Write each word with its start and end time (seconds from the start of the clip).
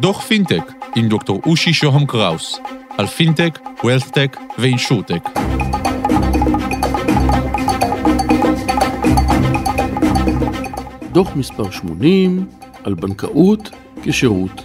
דוח 0.00 0.20
פינטק 0.20 0.72
עם 0.96 1.08
דוקטור 1.08 1.40
אושי 1.46 1.72
שוהם 1.72 2.06
קראוס 2.06 2.60
על 2.98 3.06
פינטק, 3.06 3.58
wealthtech 3.84 4.36
ו 4.58 4.64
insurtech. 4.64 5.28
דוח 11.12 11.36
מספר 11.36 11.70
80 11.70 12.46
על 12.84 12.94
בנקאות 12.94 13.70
כשירות. 14.02 14.64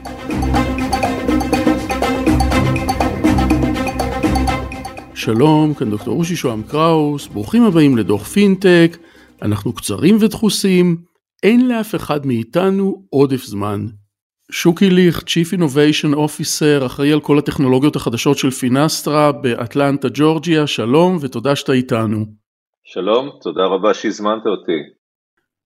שלום, 5.15 5.73
כאן 5.73 5.89
דוקטור 5.89 6.19
אושי 6.19 6.35
שוהם 6.35 6.61
קראוס, 6.67 7.27
ברוכים 7.27 7.63
הבאים 7.63 7.97
לדוח 7.97 8.23
פינטק, 8.23 8.97
אנחנו 9.41 9.73
קצרים 9.73 10.17
ודחוסים, 10.19 11.12
אין 11.43 11.67
לאף 11.67 11.95
אחד 11.95 12.25
מאיתנו 12.25 13.03
עודף 13.09 13.43
זמן. 13.43 13.79
שוקי 14.51 14.89
ליך, 14.89 15.19
Chief 15.19 15.57
Innovation 15.57 16.15
Officer, 16.15 16.85
אחראי 16.85 17.13
על 17.13 17.21
כל 17.21 17.39
הטכנולוגיות 17.39 17.95
החדשות 17.95 18.37
של 18.37 18.51
פינסטרה 18.51 19.31
באטלנטה, 19.31 20.07
ג'ורג'יה, 20.13 20.67
שלום 20.67 21.17
ותודה 21.21 21.55
שאתה 21.55 21.71
איתנו. 21.71 22.25
שלום, 22.83 23.29
תודה 23.41 23.65
רבה 23.65 23.93
שהזמנת 23.93 24.45
אותי. 24.45 24.79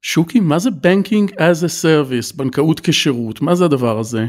שוקי, 0.01 0.39
מה 0.39 0.59
זה 0.59 0.69
Banking 0.69 1.31
as 1.31 1.65
a 1.65 1.83
Service, 1.83 2.37
בנקאות 2.37 2.79
כשירות, 2.79 3.41
מה 3.41 3.55
זה 3.55 3.65
הדבר 3.65 3.99
הזה? 3.99 4.25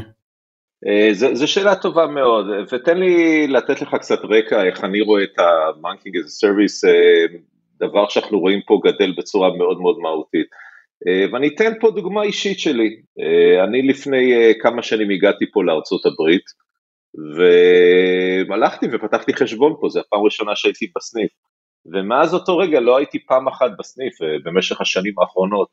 אה, 0.87 1.09
זו 1.13 1.47
שאלה 1.47 1.75
טובה 1.75 2.07
מאוד, 2.07 2.45
ותן 2.71 2.97
לי 2.97 3.47
לתת 3.47 3.81
לך 3.81 3.95
קצת 3.95 4.19
רקע 4.23 4.63
איך 4.63 4.83
אני 4.83 5.01
רואה 5.01 5.23
את 5.23 5.39
ה-Banking 5.39 6.13
as 6.13 6.27
a 6.27 6.45
Service, 6.45 6.89
אה, 6.89 7.37
דבר 7.87 8.09
שאנחנו 8.09 8.39
רואים 8.39 8.59
פה 8.67 8.79
גדל 8.85 9.13
בצורה 9.17 9.57
מאוד 9.57 9.81
מאוד 9.81 9.97
מהותית. 9.99 10.47
אה, 11.07 11.33
ואני 11.33 11.47
אתן 11.47 11.71
פה 11.79 11.91
דוגמה 11.91 12.23
אישית 12.23 12.59
שלי. 12.59 12.89
אני 13.63 13.87
לפני 13.87 14.53
כמה 14.61 14.83
שנים 14.83 15.09
הגעתי 15.09 15.51
פה 15.51 15.63
לארצות 15.63 16.05
הברית, 16.05 16.45
והלכתי 18.47 18.85
ופתחתי 18.91 19.33
חשבון 19.33 19.75
פה, 19.81 19.89
זו 19.89 19.99
הפעם 19.99 20.19
הראשונה 20.19 20.55
שהייתי 20.55 20.91
בסניף. 20.95 21.31
ומאז 21.93 22.33
אותו 22.33 22.57
רגע 22.57 22.79
לא 22.79 22.97
הייתי 22.97 23.25
פעם 23.25 23.47
אחת 23.47 23.71
בסניף 23.79 24.13
במשך 24.45 24.81
השנים 24.81 25.13
האחרונות. 25.19 25.67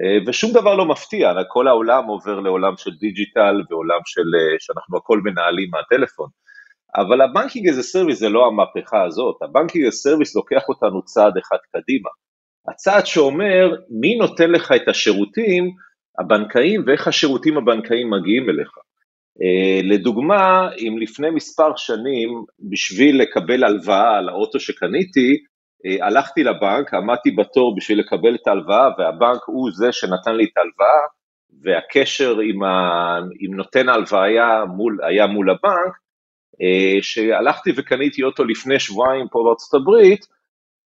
אה, 0.00 0.18
ושום 0.26 0.52
דבר 0.52 0.74
לא 0.74 0.84
מפתיע, 0.84 1.32
כל 1.48 1.68
העולם 1.68 2.04
עובר 2.04 2.40
לעולם 2.40 2.76
של 2.76 2.90
דיג'יטל 2.90 3.62
ועולם 3.70 4.00
של, 4.04 4.20
אה, 4.20 4.56
שאנחנו 4.58 4.96
הכל 4.98 5.20
מנהלים 5.24 5.68
מהטלפון. 5.70 6.28
אבל 6.96 7.20
ה 7.20 7.26
banking 7.26 7.68
as 7.68 7.82
a 7.82 7.86
service 7.86 8.18
זה 8.18 8.28
לא 8.28 8.46
המהפכה 8.46 9.04
הזאת, 9.04 9.36
ה 9.42 9.47
banking 9.47 9.84
as 9.84 9.96
a 9.96 10.01
service 10.01 10.36
לוקח 10.36 10.62
אותנו 10.68 11.04
צעד 11.04 11.36
אחד 11.36 11.56
קדימה. 11.72 12.10
הצעד 12.68 13.06
שאומר 13.06 13.74
מי 13.90 14.14
נותן 14.14 14.50
לך 14.50 14.72
את 14.72 14.88
השירותים 14.88 15.70
הבנקאיים 16.18 16.84
ואיך 16.86 17.08
השירותים 17.08 17.56
הבנקאיים 17.56 18.10
מגיעים 18.10 18.50
אליך. 18.50 18.70
אה, 19.42 19.80
לדוגמה, 19.82 20.68
אם 20.78 20.96
לפני 21.00 21.30
מספר 21.30 21.76
שנים 21.76 22.44
בשביל 22.70 23.22
לקבל 23.22 23.64
הלוואה 23.64 24.18
על 24.18 24.28
האוטו 24.28 24.60
שקניתי, 24.60 25.36
אה, 25.86 26.06
הלכתי 26.06 26.44
לבנק, 26.44 26.94
עמדתי 26.94 27.30
בתור 27.30 27.76
בשביל 27.76 28.00
לקבל 28.00 28.34
את 28.34 28.46
ההלוואה, 28.46 28.88
והבנק 28.98 29.40
הוא 29.46 29.70
זה 29.72 29.92
שנתן 29.92 30.34
לי 30.34 30.44
את 30.44 30.56
ההלוואה, 30.56 31.02
והקשר 31.62 32.38
עם, 32.38 32.62
ה... 32.62 33.18
עם 33.40 33.54
נותן 33.54 33.88
ההלוואה 33.88 34.24
היה 34.24 34.64
מול, 34.76 34.98
היה 35.02 35.26
מול 35.26 35.50
הבנק, 35.50 35.92
אה, 36.62 37.02
שהלכתי 37.02 37.70
וקניתי 37.76 38.22
אותו 38.22 38.44
לפני 38.44 38.78
שבועיים 38.80 39.26
פה 39.30 39.42
בארצות 39.44 39.80
הברית, 39.80 40.26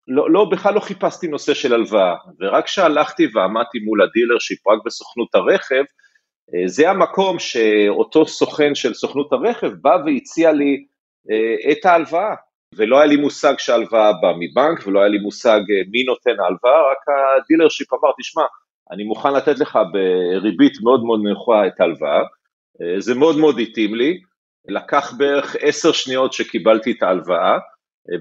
לא, 0.09 0.31
לא, 0.31 0.45
בכלל 0.45 0.75
לא 0.75 0.81
חיפשתי 0.81 1.29
נושא 1.29 1.55
של 1.55 1.75
הלוואה, 1.75 2.15
ורק 2.41 2.65
כשהלכתי 2.65 3.27
ועמדתי 3.35 3.79
מול 3.79 4.03
ה 4.03 4.39
dealership 4.39 4.67
רק 4.67 4.79
בסוכנות 4.87 5.35
הרכב, 5.35 5.85
אה, 6.55 6.69
זה 6.69 6.91
המקום 6.91 7.39
שאותו 7.39 8.27
סוכן 8.27 8.75
של 8.75 8.95
סוכנות 8.95 9.33
הרכב 9.33 9.71
בא 9.83 9.97
והציע 10.07 10.53
לי 10.53 10.85
את 11.73 11.87
ההלוואה, 11.87 12.35
ולא 12.77 12.97
היה 12.97 13.07
לי 13.07 13.17
מושג 13.17 13.55
שההלוואה 13.59 14.13
באה 14.13 14.33
מבנק, 14.39 14.87
ולא 14.87 15.01
היה 15.01 15.09
לי 15.09 15.19
מושג 15.19 15.61
אה, 15.71 15.83
מי 15.91 16.03
נותן 16.03 16.41
ההלוואה, 16.41 16.91
רק 16.91 17.03
ה 17.39 17.44
dealership 17.44 17.93
אמר, 17.93 18.11
תשמע, 18.21 18.43
אני 18.91 19.05
מוכן 19.05 19.35
לתת 19.35 19.59
לך 19.59 19.79
בריבית 19.93 20.73
מאוד 20.83 21.05
מאוד 21.05 21.21
נמוכה 21.23 21.67
את 21.67 21.81
ההלוואה, 21.81 22.23
אה, 22.83 23.01
זה 23.01 23.15
מאוד 23.15 23.39
מאוד 23.39 23.59
התאים 23.59 23.95
לי, 23.95 24.21
לקח 24.69 25.13
בערך 25.19 25.57
עשר 25.61 25.93
שניות 25.93 26.33
שקיבלתי 26.33 26.93
את 26.93 27.03
ההלוואה, 27.03 27.53
אה, 27.53 27.59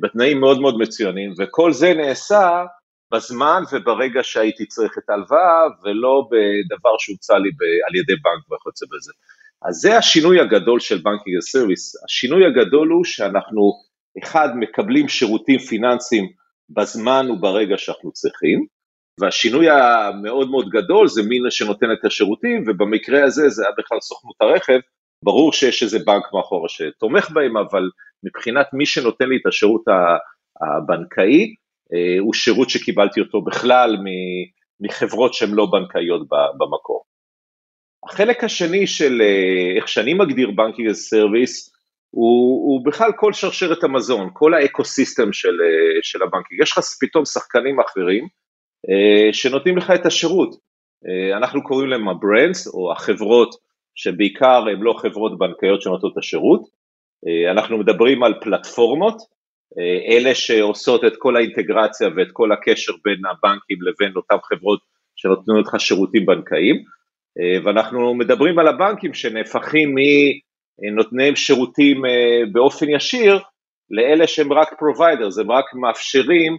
בתנאים 0.01 0.39
מאוד 0.39 0.61
מאוד 0.61 0.77
מצוינים, 0.77 1.33
וכל 1.39 1.73
זה 1.73 1.93
נעשה 1.93 2.65
בזמן 3.13 3.63
וברגע 3.71 4.23
שהייתי 4.23 4.65
צריך 4.65 4.97
את 4.97 5.09
ההלוואה, 5.09 5.63
ולא 5.83 6.29
בדבר 6.31 6.95
שהוצע 6.99 7.37
לי 7.37 7.49
על 7.87 7.95
ידי 7.95 8.13
בנק 8.13 8.51
וכיוצא 8.51 8.85
בזה. 8.85 9.11
אז 9.61 9.75
זה 9.75 9.97
השינוי 9.97 10.39
הגדול 10.39 10.79
של 10.79 10.97
banking 10.97 11.39
service, 11.41 12.03
השינוי 12.05 12.45
הגדול 12.45 12.87
הוא 12.89 13.03
שאנחנו 13.03 13.71
אחד, 14.23 14.49
מקבלים 14.55 15.07
שירותים 15.09 15.59
פיננסיים 15.59 16.29
בזמן 16.69 17.27
וברגע 17.29 17.77
שאנחנו 17.77 18.11
צריכים, 18.11 18.65
והשינוי 19.19 19.69
המאוד 19.69 20.49
מאוד 20.49 20.69
גדול 20.69 21.07
זה 21.07 21.23
מי 21.23 21.37
שנותן 21.49 21.87
את 21.99 22.05
השירותים, 22.05 22.63
ובמקרה 22.67 23.23
הזה 23.23 23.49
זה 23.49 23.63
היה 23.63 23.71
בכלל 23.77 23.97
סוכנות 24.01 24.35
הרכב, 24.41 24.79
ברור 25.23 25.53
שיש 25.53 25.83
איזה 25.83 25.99
בנק 26.05 26.23
מאחורה 26.33 26.69
שתומך 26.69 27.29
בהם, 27.31 27.57
אבל 27.57 27.89
מבחינת 28.23 28.67
מי 28.73 28.85
שנותן 28.85 29.29
לי 29.29 29.37
את 29.41 29.47
השירות 29.47 29.81
הבנקאי, 30.61 31.55
אה, 31.93 32.19
הוא 32.19 32.33
שירות 32.33 32.69
שקיבלתי 32.69 33.19
אותו 33.19 33.41
בכלל 33.41 33.97
מחברות 34.79 35.33
שהן 35.33 35.51
לא 35.51 35.65
בנקאיות 35.65 36.21
במקור. 36.57 37.03
החלק 38.05 38.43
השני 38.43 38.87
של 38.87 39.21
אה, 39.21 39.75
איך 39.77 39.87
שאני 39.87 40.13
מגדיר 40.13 40.51
banking 40.51 40.89
as 40.89 41.15
הוא, 42.09 42.65
הוא 42.65 42.85
בכלל 42.85 43.11
כל 43.17 43.33
שרשרת 43.33 43.83
המזון, 43.83 44.29
כל 44.33 44.53
ה 44.53 44.61
ecosystem 44.61 45.33
של, 45.33 45.61
אה, 45.61 45.99
של 46.01 46.23
הבנקים. 46.23 46.61
יש 46.61 46.71
לך 46.71 46.79
פתאום 47.01 47.25
שחקנים 47.25 47.79
אחרים 47.79 48.27
שנותנים 49.31 49.77
לך 49.77 49.91
את 49.95 50.05
השירות. 50.05 50.49
אנחנו 51.37 51.63
קוראים 51.63 51.89
להם 51.89 52.09
ה 52.09 52.17
brands, 52.17 52.67
או 52.67 52.91
החברות 52.91 53.55
שבעיקר 53.95 54.63
הן 54.67 54.79
לא 54.79 54.93
חברות 54.97 55.37
בנקאיות 55.37 55.81
שנותנות 55.81 56.13
את 56.13 56.17
השירות. 56.17 56.61
אנחנו 57.51 57.77
מדברים 57.77 58.23
על 58.23 58.33
פלטפורמות, 58.41 59.17
אלה 60.09 60.35
שעושות 60.35 61.03
את 61.05 61.13
כל 61.17 61.35
האינטגרציה 61.35 62.07
ואת 62.07 62.27
כל 62.33 62.51
הקשר 62.51 62.93
בין 63.05 63.21
הבנקים 63.25 63.77
לבין 63.81 64.15
אותן 64.15 64.35
חברות 64.43 64.79
שנותנות 65.15 65.65
לך 65.67 65.79
שירותים 65.79 66.25
בנקאיים. 66.25 66.75
ואנחנו 67.65 68.13
מדברים 68.15 68.59
על 68.59 68.67
הבנקים 68.67 69.13
שנהפכים 69.13 69.89
מ... 69.89 69.97
נותנים 70.95 71.35
שירותים 71.35 72.05
אה, 72.05 72.41
באופן 72.51 72.89
ישיר 72.89 73.39
לאלה 73.89 74.27
שהם 74.27 74.53
רק 74.53 74.73
provider, 74.79 75.29
הם 75.41 75.51
רק 75.51 75.65
מאפשרים 75.73 76.57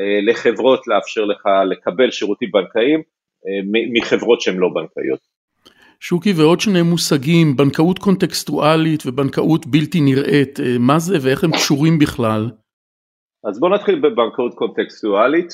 אה, 0.00 0.30
לחברות 0.30 0.86
לאפשר 0.86 1.24
לך 1.24 1.42
לקבל 1.70 2.10
שירותים 2.10 2.50
בנקאיים 2.52 3.00
אה, 3.00 3.80
מחברות 3.92 4.40
שהן 4.40 4.56
לא 4.56 4.68
בנקאיות. 4.68 5.20
שוקי 6.02 6.32
ועוד 6.32 6.60
שני 6.60 6.82
מושגים, 6.82 7.56
בנקאות 7.56 7.98
קונטקסטואלית 7.98 9.06
ובנקאות 9.06 9.66
בלתי 9.66 10.00
נראית, 10.00 10.58
מה 10.78 10.98
זה 10.98 11.18
ואיך 11.22 11.44
הם 11.44 11.52
קשורים 11.52 11.98
בכלל? 11.98 12.50
אז 13.48 13.60
בואו 13.60 13.74
נתחיל 13.74 13.94
בבנקאות 13.94 14.54
קונטקסטואלית 14.54 15.52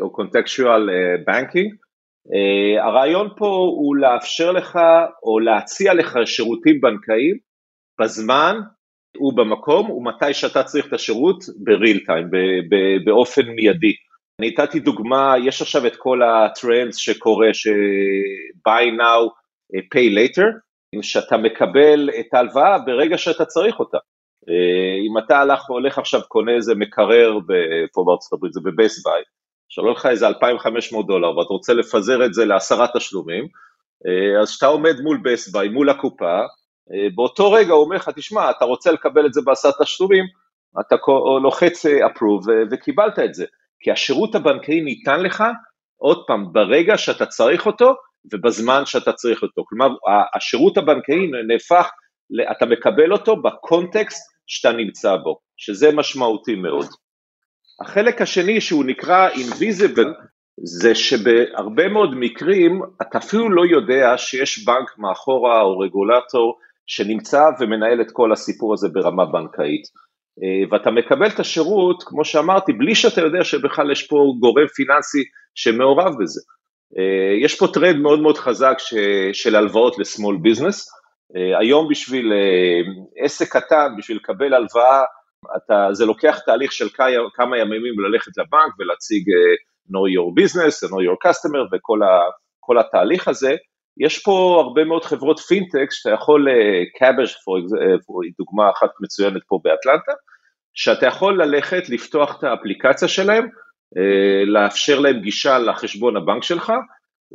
או 0.00 0.12
קונטקסטואל 0.12 0.88
בנקינג. 1.26 1.74
Uh, 2.28 2.82
הרעיון 2.82 3.28
פה 3.36 3.46
הוא 3.46 3.96
לאפשר 3.96 4.52
לך 4.52 4.78
או 5.22 5.38
להציע 5.38 5.94
לך 5.94 6.18
שירותים 6.24 6.80
בנקאיים 6.80 7.36
בזמן 8.00 8.56
ובמקום 9.20 9.90
ומתי 9.90 10.34
שאתה 10.34 10.62
צריך 10.62 10.86
את 10.86 10.92
השירות 10.92 11.44
ב 11.64 11.71
real 11.71 12.00
time, 12.06 12.26
באופן 13.04 13.42
מיידי. 13.42 13.92
אני 14.40 14.50
נתתי 14.50 14.80
דוגמה, 14.80 15.34
יש 15.44 15.62
עכשיו 15.62 15.86
את 15.86 15.96
כל 15.96 16.20
ה 16.22 16.33
trends 16.33 16.96
שקורה, 16.96 17.48
ש 17.52 18.05
buy 18.05 18.84
now, 19.00 19.43
pay 19.94 20.14
later, 20.18 20.46
שאתה 21.02 21.36
מקבל 21.36 22.10
את 22.20 22.34
ההלוואה 22.34 22.78
ברגע 22.78 23.18
שאתה 23.18 23.44
צריך 23.44 23.78
אותה. 23.78 23.98
אה, 23.98 25.08
אם 25.08 25.18
אתה 25.18 25.38
הלך, 25.38 25.70
הולך 25.70 25.98
עכשיו, 25.98 26.20
קונה 26.28 26.52
איזה 26.52 26.74
מקרר 26.74 27.38
פה 27.92 28.04
בארצות 28.06 28.32
הברית, 28.32 28.52
זה 28.52 28.60
בבסט 28.64 29.06
ביי, 29.06 29.22
שעולה 29.68 29.92
לך 29.92 30.06
איזה 30.06 30.26
2,500 30.26 31.06
דולר 31.06 31.38
ואתה 31.38 31.48
רוצה 31.48 31.74
לפזר 31.74 32.24
את 32.24 32.34
זה 32.34 32.44
לעשרה 32.44 32.86
תשלומים, 32.96 33.48
אה, 34.06 34.40
אז 34.40 34.50
כשאתה 34.50 34.66
עומד 34.66 35.00
מול 35.00 35.20
בסט 35.24 35.52
ביי, 35.52 35.68
מול 35.68 35.90
הקופה, 35.90 36.40
אה, 36.92 37.08
באותו 37.14 37.52
רגע 37.52 37.72
הוא 37.72 37.84
אומר 37.84 37.96
לך, 37.96 38.08
תשמע, 38.08 38.50
אתה 38.50 38.64
רוצה 38.64 38.92
לקבל 38.92 39.26
את 39.26 39.34
זה 39.34 39.40
בעשרה 39.44 39.72
תשלומים, 39.82 40.24
אתה 40.80 40.96
לוחץ 41.42 41.86
אה, 41.86 42.06
approve 42.06 42.48
וקיבלת 42.70 43.18
את 43.18 43.34
זה. 43.34 43.44
כי 43.80 43.90
השירות 43.90 44.34
הבנקאי 44.34 44.80
ניתן 44.80 45.20
לך, 45.20 45.44
עוד 45.96 46.24
פעם, 46.26 46.52
ברגע 46.52 46.98
שאתה 46.98 47.26
צריך 47.26 47.66
אותו 47.66 47.94
ובזמן 48.32 48.82
שאתה 48.86 49.12
צריך 49.12 49.42
אותו. 49.42 49.64
כלומר, 49.66 49.88
השירות 50.36 50.78
הבנקאי 50.78 51.30
נהפך, 51.48 51.90
אתה 52.50 52.66
מקבל 52.66 53.12
אותו 53.12 53.36
בקונטקסט 53.36 54.22
שאתה 54.46 54.76
נמצא 54.76 55.16
בו, 55.16 55.38
שזה 55.56 55.92
משמעותי 55.92 56.54
מאוד. 56.54 56.86
החלק 57.80 58.20
השני 58.20 58.60
שהוא 58.60 58.84
נקרא 58.84 59.28
invisible, 59.30 60.08
זה 60.64 60.94
שבהרבה 60.94 61.88
מאוד 61.88 62.14
מקרים 62.14 62.82
אתה 63.02 63.18
אפילו 63.18 63.50
לא 63.50 63.66
יודע 63.66 64.18
שיש 64.18 64.64
בנק 64.64 64.98
מאחורה 64.98 65.60
או 65.62 65.78
רגולטור 65.78 66.58
שנמצא 66.86 67.42
ומנהל 67.60 68.00
את 68.00 68.10
כל 68.12 68.32
הסיפור 68.32 68.72
הזה 68.72 68.88
ברמה 68.88 69.26
בנקאית. 69.26 69.82
אה, 70.42 70.68
ואתה 70.70 70.90
מקבל 70.90 71.28
את 71.28 71.40
השירות, 71.40 72.02
כמו 72.06 72.24
שאמרתי, 72.24 72.72
בלי 72.72 72.94
שאתה 72.94 73.20
יודע 73.20 73.44
שבכלל 73.44 73.92
יש 73.92 74.06
פה 74.06 74.34
גורם 74.40 74.66
פיננסי 74.66 75.24
שמעורב 75.54 76.12
בזה. 76.22 76.40
אה, 76.98 77.44
יש 77.44 77.58
פה 77.58 77.66
טרנד 77.74 77.96
מאוד 77.96 78.20
מאוד 78.20 78.38
חזק 78.38 78.74
ש, 78.78 78.94
של 79.32 79.56
הלוואות 79.56 79.98
ל-small 79.98 80.48
business. 80.48 80.78
אה, 81.36 81.58
היום 81.58 81.88
בשביל 81.88 82.32
עסק 83.16 83.56
קטן, 83.56 83.94
בשביל 83.98 84.16
לקבל 84.16 84.54
הלוואה, 84.54 85.02
אתה, 85.56 85.88
זה 85.92 86.06
לוקח 86.06 86.38
תהליך 86.46 86.72
של 86.72 86.88
כמה 87.34 87.58
ימים 87.58 88.00
ללכת 88.00 88.32
לבנק 88.38 88.78
ולהציג 88.78 89.24
know 89.90 90.06
your 90.16 90.30
business, 90.40 90.88
know 90.90 91.02
your 91.08 91.28
customer 91.28 91.76
וכל 91.76 92.78
התהליך 92.78 93.28
הזה. 93.28 93.56
יש 94.00 94.18
פה 94.18 94.60
הרבה 94.64 94.84
מאוד 94.84 95.04
חברות 95.04 95.38
פינטק 95.38 95.86
שאתה 95.90 96.14
יכול, 96.14 96.48
קאבג' 96.98 97.26
היא 98.24 98.32
דוגמה 98.38 98.70
אחת 98.70 98.90
מצוינת 99.00 99.42
פה 99.48 99.60
באטלנטה, 99.64 100.12
שאתה 100.74 101.06
יכול 101.06 101.42
ללכת, 101.42 101.88
לפתוח 101.88 102.38
את 102.38 102.44
האפליקציה 102.44 103.08
שלהם, 103.08 103.44
אה, 103.44 103.48
לאפשר 104.46 105.00
להם 105.00 105.20
גישה 105.20 105.58
לחשבון 105.58 106.16
הבנק 106.16 106.42
שלך, 106.42 106.72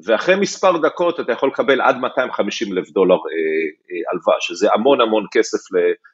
ואחרי 0.05 0.35
מספר 0.35 0.77
דקות 0.77 1.19
אתה 1.19 1.31
יכול 1.31 1.49
לקבל 1.49 1.81
עד 1.81 1.97
250 1.97 2.77
אלף 2.77 2.89
דולר 2.89 3.15
אה, 3.15 3.19
אה, 3.19 4.11
הלוואה, 4.11 4.35
שזה 4.39 4.67
המון 4.73 5.01
המון 5.01 5.25
כסף 5.31 5.59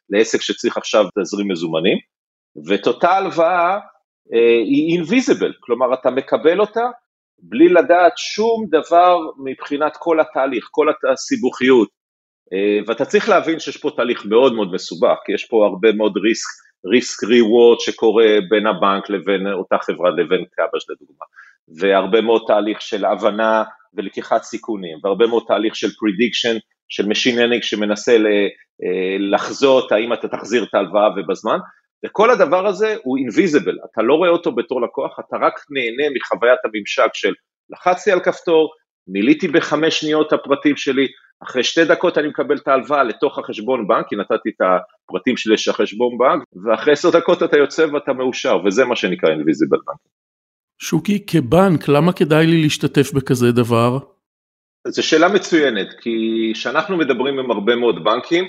לעסק 0.10 0.42
שצריך 0.42 0.78
עכשיו 0.78 1.06
תזרים 1.20 1.52
מזומנים, 1.52 1.98
ואת 2.68 2.88
אותה 2.88 3.10
הלוואה 3.10 3.80
היא 4.66 4.96
אינביזיבל, 4.96 5.54
כלומר 5.60 5.94
אתה 5.94 6.12
מקבל 6.12 6.60
אותה 6.60 6.86
בלי 7.40 7.70
לדעת 7.70 8.18
שום 8.18 8.66
דבר 8.70 9.18
מבחינת 9.44 9.98
כל 9.98 10.20
התהליך, 10.20 10.68
כל 10.72 10.88
הסיבוכיות, 11.14 11.90
ואתה 12.88 13.06
צריך 13.06 13.30
להבין 13.30 13.60
שיש 13.60 13.78
פה 13.78 13.92
תהליך 13.96 14.26
מאוד 14.26 14.54
מאוד 14.54 14.74
מסובך, 14.74 15.16
כי 15.26 15.34
יש 15.34 15.46
פה 15.46 15.66
הרבה 15.66 15.92
מאוד 15.92 16.18
ריסק 16.18 16.65
ריסק 16.86 17.24
ריוורד 17.24 17.80
שקורה 17.80 18.38
בין 18.50 18.68
הבנק 18.68 19.10
לבין 19.10 19.48
אותה 19.54 19.76
חברה 19.82 20.10
לבין 20.10 20.46
קאבש 20.52 20.86
לדוגמה, 20.90 21.26
והרבה 21.80 22.22
מאוד 22.22 22.42
תהליך 22.48 22.82
של 22.82 23.06
הבנה 23.06 23.64
ולקיחת 23.94 24.44
סיכונים, 24.44 24.98
והרבה 25.04 25.28
מאוד 25.28 25.44
תהליך 25.48 25.76
של 25.76 25.88
prediction, 25.88 26.60
של 26.90 27.04
Learning 27.04 27.62
שמנסה 27.62 28.12
אה, 28.12 29.18
לחזות 29.20 29.92
האם 29.92 30.14
אתה 30.14 30.28
תחזיר 30.28 30.64
את 30.64 30.74
ההלוואה 30.74 31.10
ובזמן, 31.18 31.58
וכל 32.06 32.32
הדבר 32.32 32.68
הזה 32.68 32.96
הוא 33.04 33.18
invisible, 33.18 33.86
אתה 33.92 34.02
לא 34.02 34.14
רואה 34.14 34.30
אותו 34.30 34.52
בתור 34.56 34.82
לקוח, 34.82 35.20
אתה 35.20 35.38
רק 35.38 35.54
נהנה 35.70 36.14
מחוויית 36.16 36.60
הממשק 36.66 37.14
של 37.14 37.34
לחצתי 37.70 38.12
על 38.12 38.20
כפתור, 38.20 38.74
מילאתי 39.08 39.48
בחמש 39.48 40.00
שניות 40.00 40.34
הפרטים 40.34 40.78
שלי, 40.78 41.08
אחרי 41.50 41.64
שתי 41.64 41.86
דקות 41.86 42.18
אני 42.18 42.28
מקבל 42.28 42.58
את 42.58 42.68
ההלוואה 42.68 43.04
לתוך 43.04 43.40
החשבון 43.40 43.88
בנק, 43.88 44.06
כי 44.10 44.16
נתתי 44.16 44.50
את 44.50 44.62
הפרטים 44.62 45.38
שלי 45.38 45.58
של 45.58 45.72
החשבון 45.72 46.18
בנק, 46.18 46.44
ואחרי 46.66 46.94
עשר 46.94 47.10
דקות 47.10 47.44
אתה 47.44 47.58
יוצא 47.58 47.86
ואתה 47.94 48.14
מאושר, 48.14 48.58
וזה 48.66 48.86
מה 48.86 48.96
שנקרא 48.96 49.30
invisible 49.30 49.82
bank. 49.88 50.00
שוקי, 50.80 51.26
כבנק, 51.28 51.88
למה 51.88 52.14
כדאי 52.14 52.48
לי 52.48 52.62
להשתתף 52.62 53.14
בכזה 53.14 53.52
דבר? 53.52 53.98
זו 54.88 55.04
שאלה 55.04 55.28
מצוינת, 55.30 55.88
כי 56.02 56.52
כשאנחנו 56.54 56.98
מדברים 56.98 57.40
עם 57.40 57.52
הרבה 57.52 57.76
מאוד 57.76 58.04
בנקים, 58.04 58.46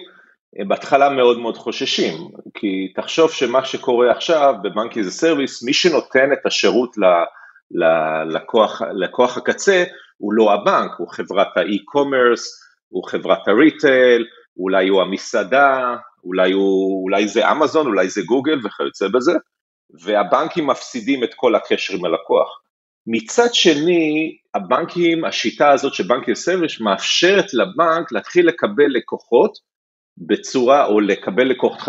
בהתחלה 0.68 1.10
מאוד 1.10 1.38
מאוד 1.38 1.56
חוששים, 1.56 2.14
כי 2.54 2.92
תחשוב 2.94 3.30
שמה 3.30 3.64
שקורה 3.64 4.10
עכשיו 4.10 4.54
ב 4.62 4.69
bank 4.69 4.98
as 4.98 5.10
a 5.10 5.16
service, 5.16 5.62
מי 5.62 5.72
שנותן 5.72 6.32
את 6.32 6.46
השירות 6.46 6.96
ללקוח, 7.70 8.82
לקוח 8.82 9.36
הקצה 9.36 9.84
הוא 10.18 10.32
לא 10.32 10.52
הבנק, 10.52 10.90
הוא 10.98 11.08
חברת 11.08 11.56
ה 11.56 11.65
e-commerce, 11.65 12.65
הוא 12.88 13.08
חברת 13.08 13.48
ה 13.48 13.58
retail, 13.58 14.26
אולי 14.56 14.88
הוא 14.88 15.02
המסעדה, 15.02 15.96
אולי, 16.24 16.52
הוא, 16.52 17.04
אולי 17.04 17.28
זה 17.28 17.52
אמזון, 17.52 17.86
אולי 17.86 18.08
זה 18.08 18.22
גוגל 18.22 18.58
וכיוצא 18.64 19.08
בזה, 19.08 19.32
והבנקים 20.02 20.66
מפסידים 20.66 21.24
את 21.24 21.34
כל 21.34 21.54
הקשר 21.54 21.94
עם 21.94 22.04
הלקוח. 22.04 22.60
מצד 23.06 23.54
שני, 23.54 24.36
הבנקים, 24.54 25.24
השיטה 25.24 25.70
הזאת 25.70 25.94
של 25.94 26.04
banking 26.04 26.34
service 26.34 26.80
מאפשרת 26.80 27.54
לבנק 27.54 28.12
להתחיל 28.12 28.48
לקבל 28.48 28.86
לקוחות 28.88 29.58
בצורה, 30.18 30.86
או 30.86 31.00
לקבל 31.00 31.44
לקוחות 31.48 31.80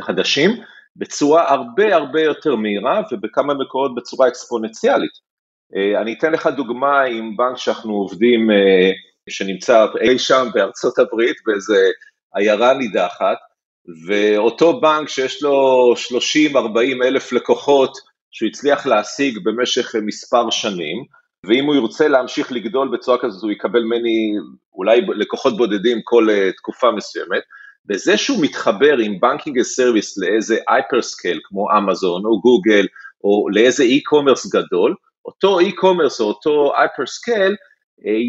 חדשים, 0.00 0.50
בצורה 0.96 1.50
הרבה 1.50 1.94
הרבה 1.94 2.22
יותר 2.22 2.56
מהירה 2.56 3.02
ובכמה 3.12 3.54
מקורות 3.54 3.94
בצורה 3.94 4.28
אקספוננציאלית. 4.28 5.26
אה, 5.76 6.00
אני 6.00 6.14
אתן 6.18 6.32
לך 6.32 6.46
דוגמה 6.46 7.02
עם 7.02 7.36
בנק 7.36 7.56
שאנחנו 7.56 7.92
עובדים 7.92 8.50
אה, 8.50 8.90
שנמצא 9.30 9.86
אי 10.00 10.18
שם 10.18 10.48
בארצות 10.54 10.98
הברית, 10.98 11.36
באיזה 11.46 11.88
עיירה 12.34 12.74
נידחת, 12.74 13.36
ואותו 14.06 14.80
בנק 14.80 15.08
שיש 15.08 15.42
לו 15.42 15.94
30-40 16.54 17.04
אלף 17.04 17.32
לקוחות 17.32 17.92
שהוא 18.30 18.48
הצליח 18.48 18.86
להשיג 18.86 19.38
במשך 19.44 19.94
מספר 20.06 20.50
שנים, 20.50 21.04
ואם 21.44 21.64
הוא 21.64 21.74
ירצה 21.74 22.08
להמשיך 22.08 22.52
לגדול 22.52 22.88
בצורה 22.92 23.18
כזאת, 23.18 23.42
הוא 23.42 23.50
יקבל 23.50 23.80
ממני 23.80 24.32
אולי 24.74 25.00
לקוחות 25.16 25.56
בודדים 25.56 26.00
כל 26.04 26.26
uh, 26.28 26.56
תקופה 26.56 26.90
מסוימת. 26.90 27.42
בזה 27.84 28.16
שהוא 28.16 28.42
מתחבר 28.42 28.96
עם 28.98 29.20
banking 29.20 29.62
service 29.62 30.18
לאיזה 30.18 30.58
hyperscale 30.68 31.40
כמו 31.44 31.66
אמזון 31.78 32.24
או 32.24 32.40
גוגל, 32.40 32.86
או 33.24 33.48
לאיזה 33.52 33.84
e-commerce 33.84 34.50
גדול, 34.52 34.94
אותו 35.24 35.60
e-commerce 35.60 36.20
או 36.20 36.24
אותו 36.24 36.72
אה, 36.74 36.86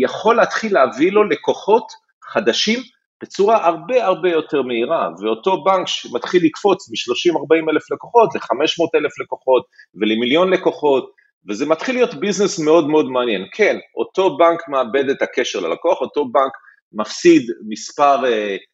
יכול 0.01 0.35
להתחיל 0.35 0.73
להביא 0.73 1.11
לו 1.11 1.23
לקוחות 1.23 1.91
חדשים 2.23 2.79
בצורה 3.21 3.67
הרבה 3.67 4.05
הרבה 4.05 4.29
יותר 4.29 4.61
מהירה, 4.61 5.09
ואותו 5.21 5.63
בנק 5.63 5.87
שמתחיל 5.87 6.45
לקפוץ 6.45 6.89
מ-30-40 6.89 7.71
אלף 7.71 7.91
לקוחות 7.91 8.35
ל-500 8.35 8.89
אלף 8.95 9.19
לקוחות 9.19 9.65
ולמיליון 9.95 10.49
לקוחות, 10.53 11.11
וזה 11.49 11.65
מתחיל 11.65 11.95
להיות 11.95 12.13
business 12.13 12.59
מאוד 12.59 12.87
מאוד 12.87 13.05
מעניין. 13.05 13.45
כן, 13.53 13.77
אותו 13.95 14.37
בנק 14.37 14.59
מאבד 14.69 15.09
את 15.09 15.21
הקשר 15.21 15.59
ללקוח, 15.59 16.01
אותו 16.01 16.25
בנק 16.25 16.51
מפסיד 16.93 17.51
מספר 17.67 18.23
אה, 18.23 18.27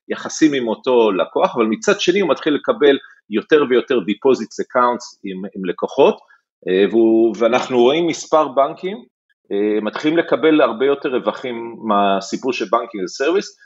יחסים 0.09 0.53
עם 0.53 0.67
אותו 0.67 1.11
לקוח, 1.11 1.55
אבל 1.55 1.65
מצד 1.65 1.99
שני 1.99 2.19
הוא 2.19 2.29
מתחיל 2.29 2.53
לקבל 2.53 2.97
יותר 3.29 3.63
ויותר 3.69 3.97
deposits 3.97 4.65
accounts 4.65 5.19
עם, 5.23 5.41
עם 5.55 5.65
לקוחות, 5.65 6.15
אה, 6.15 6.91
והוא, 6.91 7.35
ואנחנו 7.39 7.81
רואים 7.81 8.07
מספר 8.07 8.47
בנקים 8.47 8.97
אה, 8.97 9.03
מתחילים 9.81 10.17
לקבל 10.17 10.61
הרבה 10.61 10.85
יותר 10.85 11.09
רווחים 11.09 11.75
מהסיפור 11.87 12.53
של 12.53 12.65
banking 12.71 13.07
service, 13.07 13.57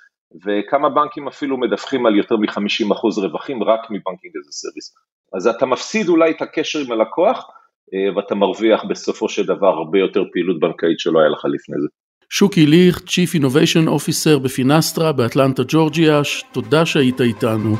וכמה 0.45 0.89
בנקים 0.89 1.27
אפילו 1.27 1.57
מדווחים 1.57 2.05
על 2.05 2.15
יותר 2.15 2.35
מ-50% 2.37 3.21
רווחים 3.21 3.63
רק 3.63 3.79
מ 3.89 3.95
banking 3.95 4.33
as 4.35 4.51
a 4.51 4.56
service. 4.56 4.95
אז 5.33 5.47
אתה 5.47 5.65
מפסיד 5.65 6.09
אולי 6.09 6.31
את 6.31 6.41
הקשר 6.41 6.79
עם 6.79 6.91
הלקוח, 6.91 7.45
אה, 7.93 8.15
ואתה 8.15 8.35
מרוויח 8.35 8.83
בסופו 8.89 9.29
של 9.29 9.45
דבר 9.45 9.67
הרבה 9.67 9.99
יותר 9.99 10.23
פעילות 10.33 10.59
בנקאית 10.59 10.99
שלא 10.99 11.19
היה 11.19 11.29
לך 11.29 11.45
לפני 11.45 11.75
זה. 11.81 11.87
שוקי 12.29 12.65
ליך, 12.65 12.97
Chief 12.97 13.41
Innovation 13.41 13.87
Officer 13.87 14.39
בפינסטרה 14.39 15.11
באטלנטה 15.11 15.63
ג'ורג'יה, 15.67 16.21
תודה 16.51 16.85
שהיית 16.85 17.21
איתנו. 17.21 17.75